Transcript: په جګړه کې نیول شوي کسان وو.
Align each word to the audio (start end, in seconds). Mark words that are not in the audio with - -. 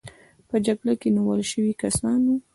په 0.49 0.55
جګړه 0.65 0.93
کې 1.01 1.09
نیول 1.15 1.41
شوي 1.51 1.73
کسان 1.81 2.21
وو. 2.27 2.35